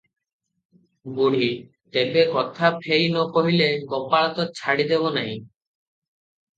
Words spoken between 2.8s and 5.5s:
ଫେଇ ନ କହିଲେ ଗୋପାଳ ତ ଛାଡ଼ି ଦେବ ନାହିଁ।